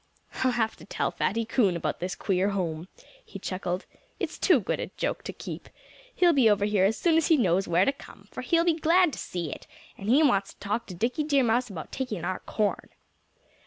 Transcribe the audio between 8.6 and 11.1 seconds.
be glad to see it; and he wants to talk to